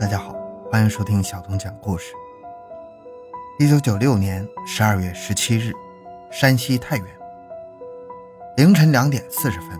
[0.00, 0.32] 大家好，
[0.70, 2.12] 欢迎收听小东讲故事。
[3.58, 5.72] 一九九六年十二月十七日，
[6.30, 7.06] 山西太原
[8.56, 9.70] 凌晨两点四十分，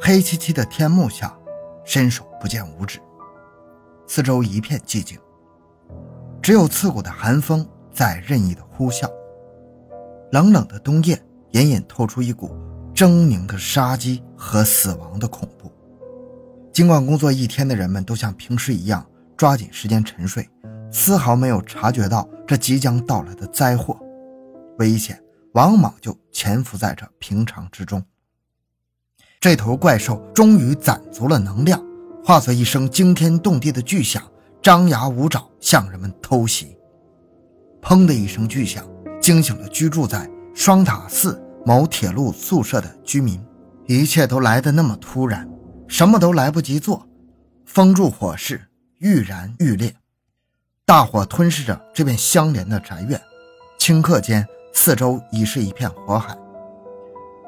[0.00, 1.36] 黑漆漆的天幕下，
[1.84, 2.98] 伸手不见五指，
[4.06, 5.18] 四周一片寂静，
[6.40, 9.06] 只有刺骨的寒风在任意的呼啸。
[10.30, 12.50] 冷冷的冬夜，隐隐透出一股
[12.94, 15.70] 狰狞的杀机和死亡的恐怖。
[16.72, 20.48] 尽管工作一天的人们都像平时一样抓紧时间沉睡，
[20.90, 23.98] 丝毫没有察觉到这即将到来的灾祸，
[24.78, 25.22] 危险
[25.52, 28.02] 往往就潜伏在这平常之中。
[29.38, 31.84] 这头怪兽终于攒足了能量，
[32.24, 34.22] 化作一声惊天动地的巨响，
[34.62, 36.74] 张牙舞爪向人们偷袭。
[37.82, 38.86] 砰的一声巨响，
[39.20, 43.38] 惊醒了居住在双塔寺某铁路宿舍的居民，
[43.86, 45.46] 一切都来得那么突然。
[45.92, 47.06] 什么都来不及做，
[47.66, 48.62] 风助火势，
[48.96, 49.94] 愈燃愈烈，
[50.86, 53.20] 大火吞噬着这片相连的宅院。
[53.78, 56.34] 顷刻间，四周已是一片火海，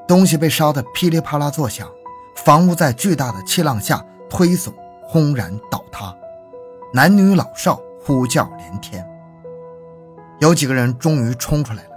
[0.06, 1.88] 东西被烧得噼里啪啦作响，
[2.36, 6.14] 房屋在巨大的气浪下推耸，轰然倒塌，
[6.92, 9.02] 男女老少呼叫连天。
[10.40, 11.90] 有几个人终于冲出来了，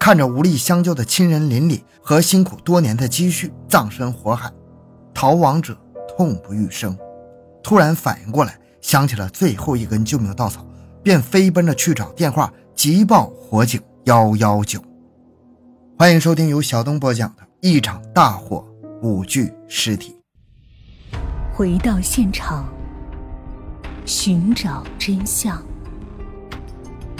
[0.00, 4.52] 看着无力相救的亲人邻里和辛苦多年的积蓄葬身火海，
[5.14, 5.78] 逃亡者。
[6.16, 6.96] 痛不欲生，
[7.60, 10.64] 突然反应过来，想起了最后一根救命稻草，
[11.02, 14.80] 便飞奔着去找电话，急报火警幺幺九。
[15.98, 18.64] 欢迎收听由小东播讲的《一场大火，
[19.02, 20.16] 五具尸体》。
[21.52, 22.72] 回到现场，
[24.06, 25.60] 寻找真相。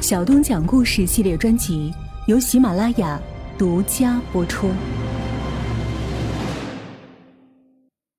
[0.00, 1.92] 小东讲故事系列专辑
[2.28, 3.20] 由喜马拉雅
[3.58, 4.70] 独家播出。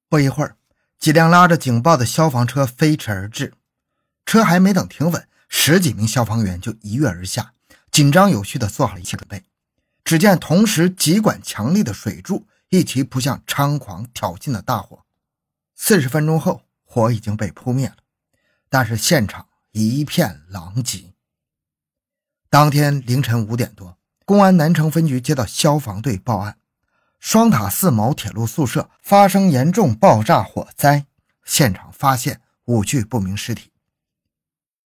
[0.09, 0.53] 不一会儿。
[1.05, 3.53] 几辆拉着警报的消防车飞驰而至，
[4.25, 7.53] 车还没等停稳，十几名消防员就一跃而下，
[7.91, 9.43] 紧张有序地做好了一切准备。
[10.03, 15.05] 只见同时几管强力的水柱一齐扑向猖狂挑衅的大火。
[15.75, 17.97] 四十分钟后，火已经被扑灭了，
[18.67, 21.13] 但是现场一片狼藉。
[22.49, 26.57] 当天凌晨五点多，公安南城分局接到消防队报案。
[27.25, 31.07] 双塔寺某铁路宿舍发生严重爆炸火灾，
[31.43, 33.71] 现场发现五具不明尸体。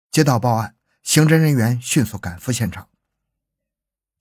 [0.10, 0.74] 接到报案，
[1.04, 2.88] 刑侦人员迅速赶赴现场。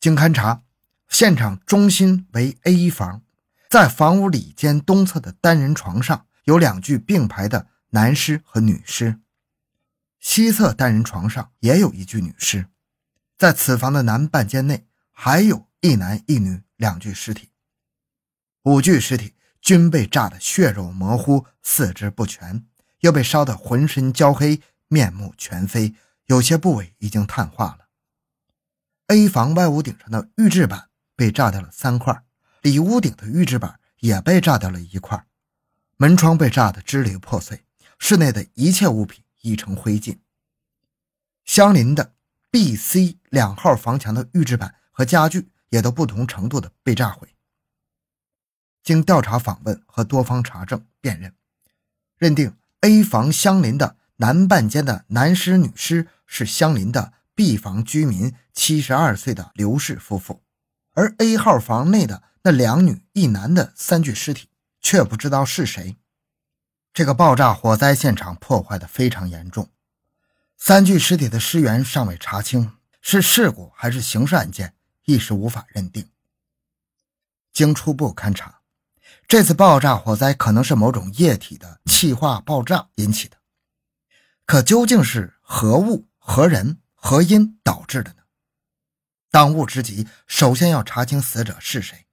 [0.01, 0.65] 经勘查，
[1.09, 3.23] 现场中心为 A 房，
[3.71, 9.21] 在房屋里间东侧的单人床上有两具并排的男尸和女尸，
[10.19, 12.67] 西侧单人床上也有一具女尸，
[13.39, 17.51] 在此房的南半间内还有一男一女两具尸体。
[18.69, 22.67] 五具尸体均被炸得血肉模糊、四肢不全，
[23.01, 25.95] 又被烧得浑身焦黑、面目全非，
[26.27, 27.89] 有些部位已经碳化了。
[29.07, 32.23] A 房外屋顶上的预制板被炸掉了三块，
[32.61, 35.25] 里屋顶的预制板也被炸掉了一块，
[35.97, 37.65] 门窗被炸得支离破碎，
[37.99, 40.19] 室内的一切物品已成灰烬。
[41.47, 42.13] 相邻的
[42.51, 47.35] B、C 两号房墙的预制板和家具也都不同程度的被炸毁。
[48.89, 51.35] 经调查访问和多方查证辨认，
[52.17, 60.43] 认定 A 房相邻的南半间的男尸女尸是相邻的 B 房居民七十二岁的刘氏夫妇，
[60.95, 64.49] 而 A 号房内的那两女一男的三具尸体
[64.81, 65.99] 却不知道是谁。
[66.95, 69.69] 这个爆炸火灾现场破坏的非常严重，
[70.57, 72.73] 三具尸体的尸源尚未查清，
[73.03, 74.73] 是事故还是刑事案件
[75.05, 76.09] 一时无法认定。
[77.53, 78.58] 经初步勘查。
[79.29, 83.37] 这次爆炸火灾可能是某种液体的气化爆炸引起的，
[84.47, 88.23] 可究竟是何物、何人、何因导致的呢？
[89.31, 92.07] 当务之急，首先要查清死者是谁。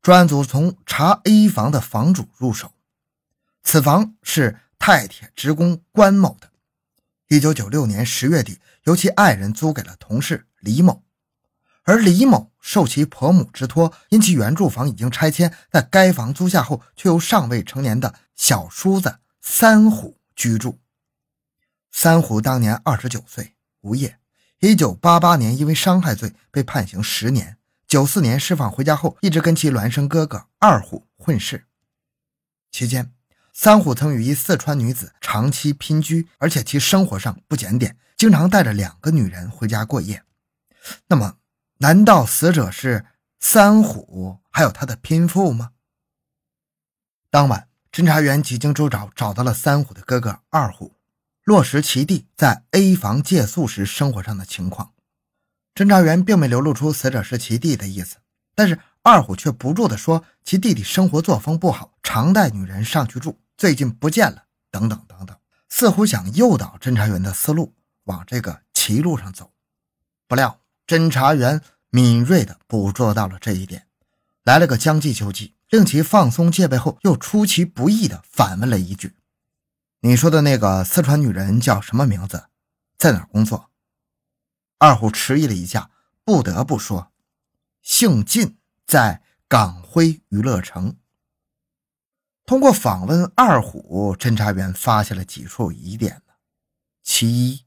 [0.00, 2.72] 专案组从查 A 房的房主入手，
[3.62, 6.50] 此房是太铁职工关某的，
[7.28, 11.04] 一九九六年十月底由其爱人租给了同事李某。
[11.84, 20.78] 而李某受其婆母之托，因其原住房已经拆迁，在该房租下后，却由尚未成年的小叔子三虎居住。
[21.90, 24.18] 三虎当年二十九岁，无业。
[24.60, 27.58] 一九八八年因为伤害罪被判刑十年，
[27.88, 31.66] 九四年释放回家后，一直跟其孪生哥哥二虎混世。
[32.70, 33.12] 期间，
[33.52, 40.22] 三虎曾与一四川女子长期姘居，而且其生活上不检点，经常带着两个女人回家过夜。
[41.08, 41.38] 那么？
[41.82, 43.06] 难道死者是
[43.40, 45.72] 三虎还有他的拼妇吗？
[47.28, 50.94] 当晚，侦查员几经周找，找到了三虎的哥哥二虎。
[51.42, 54.92] 落实其弟在 A 房借宿时生活上的情况。
[55.74, 58.18] 侦查员并没流露出死者是其弟的意思，
[58.54, 65.36] 但是二虎却不住地说其弟弟生活作风不好，常带女人上去住，最近不见了，等等等等，
[65.68, 67.74] 似乎想诱导侦查员的思路
[68.04, 69.50] 往这个歧路上走。
[70.28, 73.86] 不料侦查员敏锐地捕捉到了这一点，
[74.42, 79.14] 来了个将计就计，令其放松戒备后，又出其不意地反问了一句
[80.00, 82.48] ：“你说的那个四川女人叫什么名字？
[82.98, 83.70] 在哪工作？”
[84.78, 85.90] 二虎迟疑了一下，
[86.24, 87.12] 不得不说
[87.82, 88.56] ：“姓靳，
[88.86, 90.96] 在港辉娱乐城。”
[92.44, 96.22] 通过访问二虎，侦查员发现了几处疑点。
[97.02, 97.64] 其一，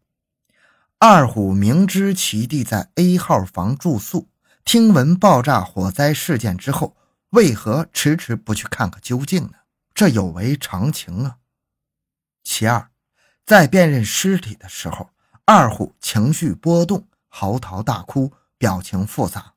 [0.97, 4.29] 二虎明知其弟在 A 号房住宿，
[4.63, 6.95] 听闻爆炸火灾事件之后，
[7.31, 9.53] 为何迟迟不去看个究竟呢？
[9.93, 11.37] 这有违常情啊。
[12.43, 12.89] 其二，
[13.45, 15.09] 在辨认尸体的时候。
[15.47, 19.53] 二虎情绪波动，嚎啕大哭，表情复杂。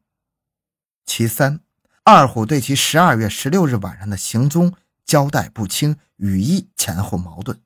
[1.06, 1.60] 其三，
[2.04, 4.74] 二虎对其十二月十六日晚上的行踪
[5.06, 7.62] 交代不清，语义前后矛盾。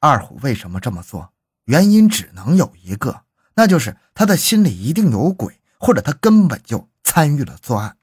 [0.00, 1.32] 二虎为什么这么做？
[1.66, 3.22] 原因只能有一个，
[3.54, 7.96] 那就是他的心里一定有鬼，或者他根本就参与了作案。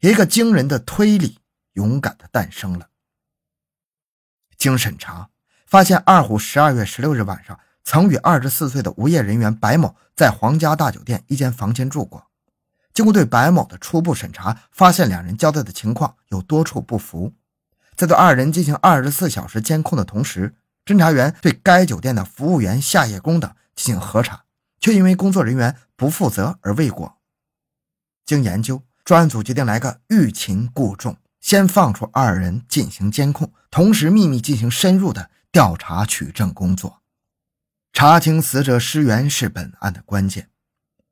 [0.00, 1.38] 一个惊人的推理
[1.74, 2.88] 勇敢的诞生了。
[4.56, 5.28] 经审查。
[5.64, 12.26] 发现二虎十二月十六日晚上曾与二十四岁的无业人员白某在皇家大酒店一间房间住过。
[12.92, 17.32] 经过对白某的初步审查，发现两人交代的情况有多处不符。
[17.96, 24.44] 在对二人进行二十四小时监控的同时，侦查员对该酒店的服务员、夏夜工等进行核查，
[24.80, 27.18] 却因为工作人员不负责而未果。
[28.24, 35.30] 经研究，专案组决定来个欲擒故纵，先放出二人进行监控，同时秘密进行深入的。
[35.52, 37.02] 调查取证工作，
[37.92, 40.48] 查清死者尸源是本案的关键。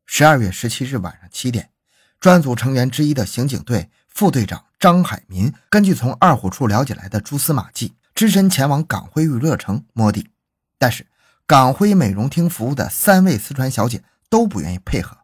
[0.07, 1.73] 十二月十七日晚上七点，
[2.19, 10.29] 专案组成员之一的刑警队副队长张海民，根据从二虎处了解来的蛛丝马迹，只身前往港辉娱乐城摸底。
[10.77, 11.07] 但是，
[11.47, 15.21] 港辉美容厅服务的三位四川小姐都不愿意配合。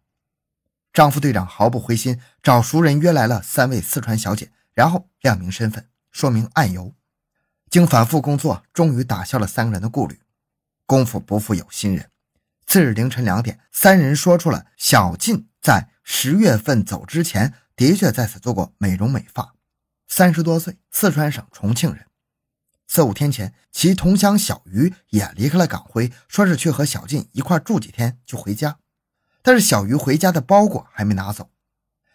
[0.95, 6.95] 张副队长毫不灰心，找熟人约来了三位四川小姐，然后亮明身份，说明案由。
[7.69, 10.19] 经反复工作，终于打消了三个人的顾虑。
[10.87, 12.09] 功夫不负有心人，
[12.67, 19.53] 次日凌晨两点，三人说出了小静在十月份走之前的确在此做过美容美发，
[20.09, 22.07] 三十多岁，四川省重庆人。
[22.87, 28.79] 四五天前，其同乡小鱼也离开了港辉，说是去和小静一块住几天就回家。
[29.43, 31.51] 但是小鱼回家的包裹还没拿走。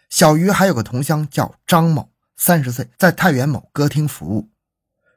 [0.09, 4.49] 小鱼还有个同乡叫张某，三十岁，在太原某歌厅服务。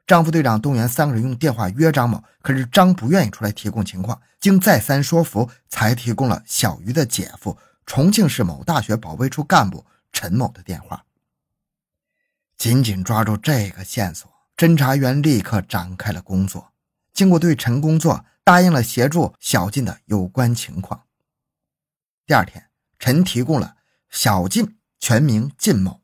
[0.07, 4.21] 张副队长动员三个人用电话约张某，可是张不愿意出来提供情况。
[4.39, 11.05] 经再三说服，才提供了小鱼的姐夫重庆市某大学保卫处干部陈某的电话。
[12.55, 16.71] 紧紧抓住这个线索，侦查员立刻展开了工作。
[17.13, 21.03] 经过对陈工作，答应了协助小静的有关情况。
[22.25, 23.75] 第二天，陈提供了
[24.09, 26.01] 小静全名靳某。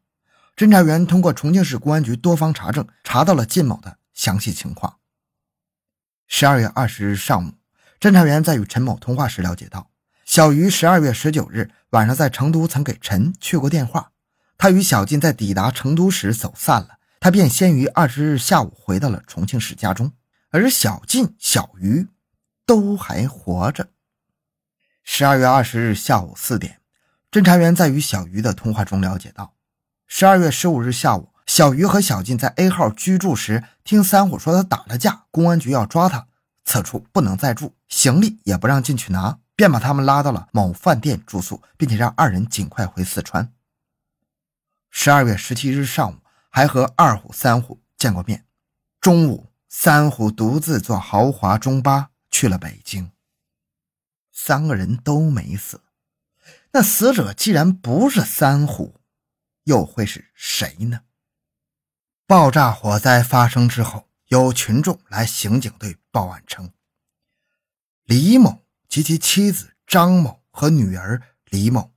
[0.55, 4.97] 侦查员通过重庆市公安局多方查证，查到了靳某的详细情况。
[6.27, 7.53] 十二月二十日上午，
[7.99, 9.89] 侦查员在与陈某通话时了解到，
[10.25, 14.11] 小于十二月十九日晚上在成都曾给陈去过电话。
[14.57, 20.11] 他与小静在抵达成都时走散了，他便先于二十日下午回到了重庆市家中，
[20.49, 22.07] 而小晋、小鱼
[22.65, 23.91] 都还活着。
[25.03, 26.81] 十二月二十日下午四点，
[27.29, 29.53] 侦查员在与小鱼的通话中了解到。
[30.07, 36.27] 十二月十五日下午，小鱼和小晋在 A 号居住时，听三虎说他打了架，公安局要抓他，
[36.65, 43.53] 此处不能再住，行李也不让进去拿，便把他们拉到了某饭店住宿，并且让二人尽快回四川。
[44.89, 46.15] 十二月十七日上午，
[46.51, 48.45] 还和二虎、三虎见过面。
[48.99, 53.11] 中午，三虎独自坐豪华中巴去了北京。
[54.31, 55.81] 三个人都没死，
[56.73, 59.01] 那死者既然不是三虎。
[59.65, 61.01] 又会是谁呢？
[62.25, 66.73] 爆炸火灾发生之后，有群众来刑警队报案称，
[68.03, 71.93] 李某及其妻子张某和女儿李某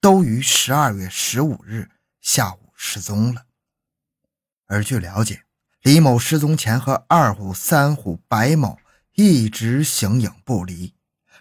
[0.00, 1.90] 都于十二月十五日
[2.20, 3.46] 下午失踪了。
[4.70, 5.42] 而据了解，
[5.82, 8.78] 李某失踪前和二虎、三虎、白某
[9.16, 10.94] 一直形影不离。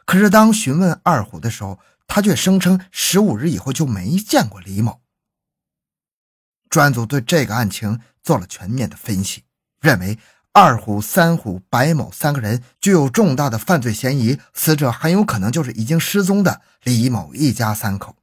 [0.04, 5.02] 可是当询问二虎的时候，他却声称十五日以后就没见过李某。
[6.72, 9.44] 专案组对这个案情做了全面的分析，
[9.80, 10.18] 认为
[10.52, 18.16] 二虎、三虎、白某三个人具有重大的犯罪嫌疑，死者很有可能就是已经失踪的李某一家三口。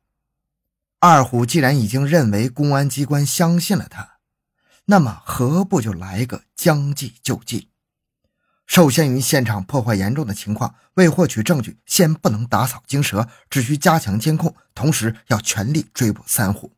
[0.98, 4.15] 二虎既然已经认为公安机关相信了他，
[4.86, 7.68] 那么何不就来个将计就计？
[8.66, 16.72] 受限于现场破坏严重的情况，为获取证据，先不能打草惊蛇，只需加强监控，同时要全力追捕三虎。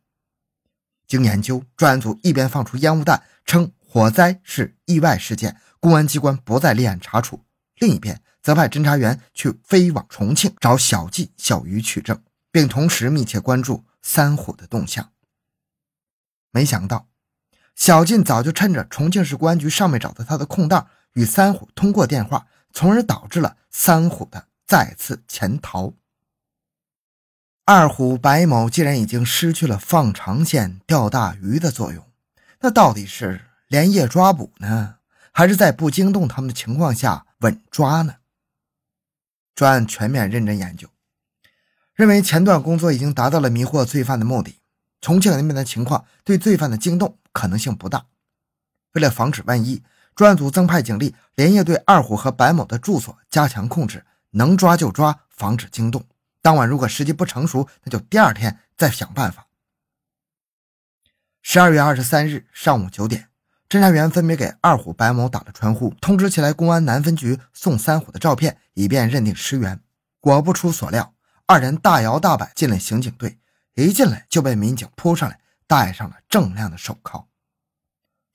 [1.07, 3.71] 经研究，专案组一边放出烟雾弹，称。
[3.91, 7.43] 火灾是意外事件，公安机关不再立案查处。
[7.77, 15.11] 另一边则派侦查员去飞往重庆找小季、小鱼取证，并同时密切关注三虎的动向。
[16.51, 17.08] 没想到，
[17.79, 25.93] 小晋早就趁着重庆市公安局尚没找到他的空档，与三虎通过电话，从而导致了三虎的再次潜逃。
[27.63, 32.05] 二虎白某既然已经失去了放长线钓大鱼的作用，
[32.59, 33.45] 那到底是？
[33.69, 34.95] 连夜抓捕呢，
[35.31, 38.15] 还是在不惊动他们的情况下稳抓呢？
[39.55, 40.89] 专案全面认真研究，
[41.93, 44.57] 认为前段工作已经达到了迷惑罪犯的目的。
[45.01, 48.05] 重庆那边的情况对罪犯的惊动可能性不大。
[48.91, 49.81] 为了防止万一，
[50.13, 56.05] 专案组增派警力，连夜对二虎和白某的住所加强控制，能抓就抓，防止惊动。
[56.41, 59.47] 当晚如果时机不成熟，那就第二天再想办法。
[61.41, 63.29] 十二月二十三日上午九点。
[63.69, 69.79] 侦查员分别给二虎、白某打了传呼，通知起来公安南分局送三虎的照片，以便认定尸源。
[70.19, 71.13] 果不出所料，
[71.45, 73.39] 二人大摇大摆进了刑警队，
[73.75, 77.28] 一进来就被民警扑上来，戴上了锃亮的手铐。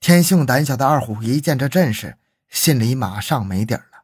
[0.05, 4.03] 天性胆小的二虎一见这阵势，心里马上没底儿了。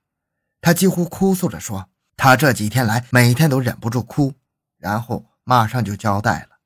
[0.60, 4.34] 他几乎哭诉着说：“他这几天来每天都忍不住哭，
[4.80, 6.58] 然后马上就交代了。”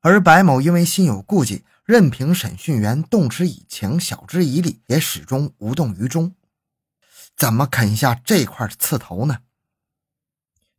[0.00, 1.66] 而白某因为心有顾忌。
[1.84, 6.34] 任凭审讯员动之以情，晓之以理，也始终无动于衷。
[7.36, 9.40] 怎么啃下这块刺头呢？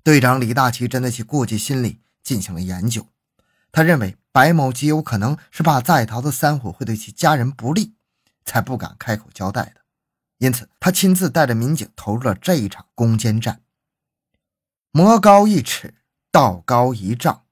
[0.02, 3.08] 队长李大奇针对其顾忌心理进行了研究。
[3.72, 7.96] 他认为白某极有可能是怕在逃的三虎会对其家人不利，
[8.44, 9.80] 才不敢开口交代的。
[10.40, 13.62] 因此，他亲自带着民警投入了这一场攻坚战。
[14.92, 15.94] 魔高一尺，
[16.34, 17.44] 道高一丈，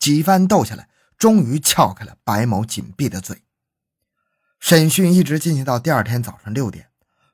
[0.00, 0.88] 几番斗下来。
[1.16, 3.44] 终于撬开了白某紧闭的嘴。
[4.58, 6.88] 审讯一直进行到第二天早上六点，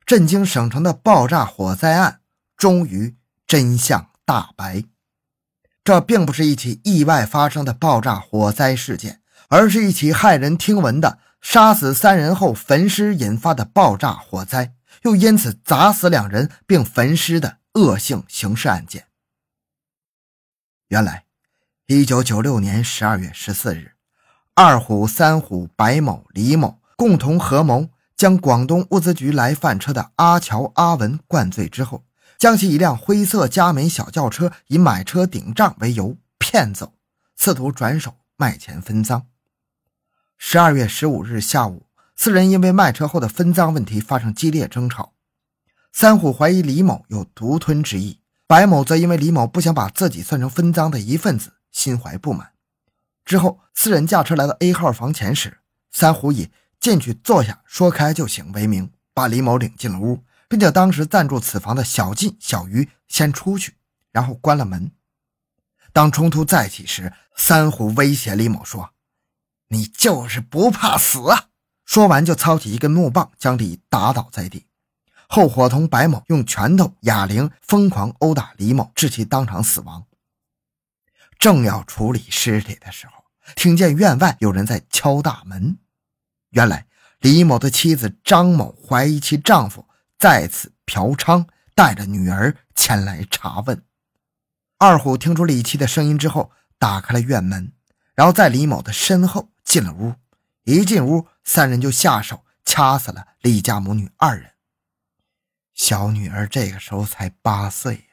[0.05, 2.21] 震惊省城的爆炸火灾案
[2.55, 3.17] 终于
[3.47, 4.85] 真相大白。
[5.85, 19.07] 这并不是一起意外发生的爆炸火灾事件，而是一起骇人听闻的杀死三人后焚尸引发的爆炸火灾，又因此砸死两人并焚尸的恶性刑事案件。
[20.89, 21.25] 原来。
[21.87, 23.95] 一九九六年十二月十四日，
[24.55, 32.05] 二虎、三虎、白某、李某共同合谋，将广东物资局来犯车的阿乔、阿文灌醉之后，
[32.41, 36.95] 将其一辆灰色佳美小轿车以买车顶账为由骗走，
[37.37, 39.27] 试图转手卖钱分赃。
[40.39, 41.85] 十二月十五日下午，
[42.17, 45.13] 四人因为卖车后的分赃问题发生激烈争吵，
[45.93, 51.53] 三虎怀疑李某有独吞之意，白某则因为李某不想把自己算成分赃的一份子。
[51.71, 52.53] 心怀不满，
[53.25, 55.59] 之后四人驾车来到 A 号房前时，
[55.93, 56.49] 三虎以
[56.81, 63.77] 进去坐下说开就行为名，把李某领进了屋，并且当时暂住此房的小进、小鱼先出去，
[64.11, 64.91] 然后关了门。
[65.93, 68.91] 当冲突再起时，三虎威胁李某说
[69.71, 71.51] ：“你就是不怕死啊！”
[71.87, 74.67] 说完就操起一根木棒将李打倒在地，
[75.29, 80.05] 后伙同白某用拳头、哑铃疯狂殴打李某，致其当场死亡。
[81.39, 85.79] 正要处理尸体的时候，听见院外有人在敲大门。
[86.51, 86.89] 原来
[87.21, 89.87] 李某的妻子张某怀疑其丈夫
[90.21, 93.83] 再次嫖娼，带着女儿前来查问。
[94.77, 97.73] 二虎听出李七的声音之后，打开了院门，
[98.15, 100.15] 然后在李某的身后进了屋。
[100.65, 104.53] 一进屋，三人就下手掐死了李家母女二人。
[105.73, 108.09] 小女儿这个时候才八岁。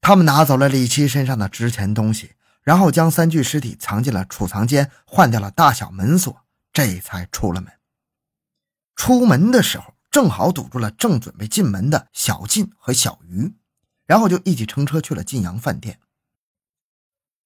[0.00, 7.72] 他们拿走了李七身上的值钱东西，然后将三具尸体藏进了储藏间，换掉了大小门锁，这才出了门。
[8.96, 13.52] 出门的时候正好堵住了正准备进门的小晋和小鱼，
[14.06, 15.98] 然后就一起乘车去了晋阳饭店。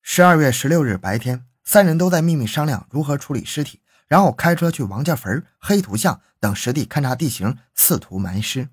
[0.02, 8.68] 十二月十六日白天，三人都在秘密商量如何处理尸体，然后开车去王家坟、黑土巷等实地勘察地形，试图埋尸。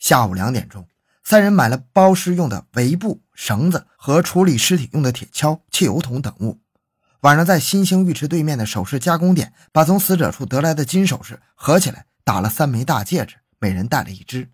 [0.00, 0.88] 下午两点钟。
[1.22, 6.60] 三人买了包尸用的围布、绳子和处理尸体用的铁锹、汽油桶等物。
[7.20, 14.50] 晚上在新兴浴池对面的首饰加工点，把从死者处得来的金首饰合起来打了三枚大戒指，每人戴了一只，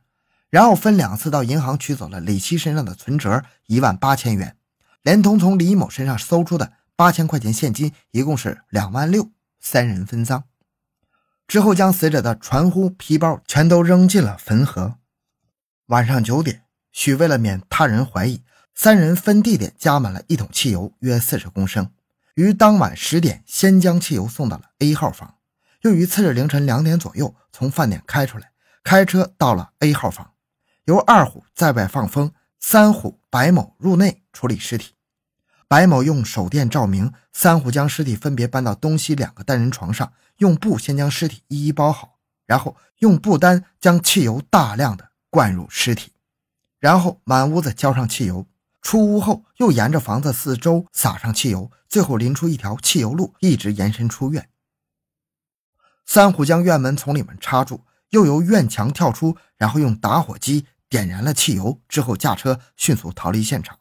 [0.50, 4.58] 然后分两次到银行取走了李七身上的存折一万八千元，
[5.00, 10.44] 连同从李某身上搜出的八千块钱现金，一共是两万六，三人分赃。
[11.48, 14.96] 之后将死者的传呼、皮包全都扔进了汾河。
[15.86, 18.42] 晚上九点，许为了免他人怀疑，
[18.74, 21.90] 三人分地点加满了一桶汽油，约四十公升，
[22.34, 25.36] 于当晚十点先将汽油送到了 A 号房。
[25.82, 28.52] 又于次日凌晨两点左右从饭店开出来，
[28.84, 30.30] 开车到了 A 号房，
[30.84, 34.94] 由二虎在外放风，三虎白某入内处理尸体。
[35.66, 46.12] 白某用手电照明，三虎将尸体分别搬到东西两个单人床上，用布先将尸体一一包好，然后用布单将汽油大量的灌入尸体，
[46.78, 48.46] 然后满屋子浇上汽油。
[48.82, 54.48] 出屋后又沿着房子四周撒上汽油，最后淋出一条汽油路，一直延伸出院。
[56.04, 63.78] 三虎将院门从里面插住，又由院墙跳出，然后用打火机点燃了汽油，之后驾车迅速逃离现场。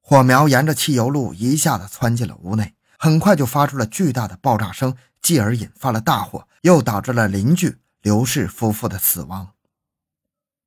[0.00, 9.50] 火苗沿着汽油路一下子窜进了屋内，很快就发出了巨大的爆炸声，继而引发了大火，又导致了邻居刘氏夫妇的死亡。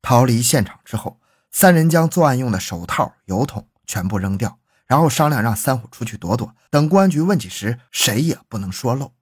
[0.02, 1.20] 逃离现场之后，
[1.52, 9.14] 三人将作案用的手套、油桶全部扔掉，然后商量让三虎出去躲躲，等公安局问起时，谁也不能说漏。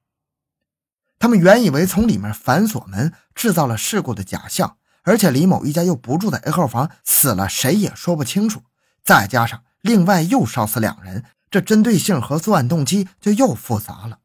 [1.21, 8.63] 他们原以为从里面反锁门，制造了事故的假象，而且李某一家又不住在 A 号房，死了谁也说不清楚。
[9.03, 14.17] 再加上另外又烧死两人，这针对性和作案动机就又复杂了。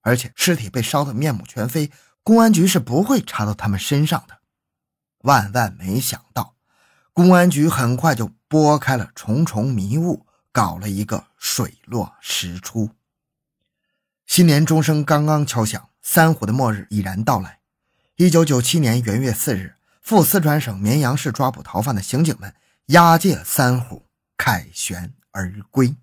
[0.00, 1.92] 而且尸体被烧得面目全非，
[2.22, 4.38] 公安局是不会查到他们身上的。
[5.18, 6.54] 万万没想到，
[7.12, 12.92] 公安局很快就拨开了重重迷雾，搞了一个水落石出。
[14.24, 15.89] 新年钟声刚刚敲响。
[16.02, 17.60] 三虎的末日已然到来。
[18.16, 22.54] 一九九七年元月四日，赴四川省绵阳市抓捕逃犯的刑警们
[22.86, 25.96] 押解三虎凯旋而归。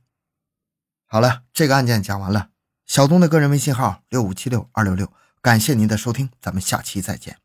[1.05, 2.49] 好了，这个案件讲完了。
[2.85, 7.37] 小东的个人微信号六五七六二六六，感谢您的收听，咱们下期再见。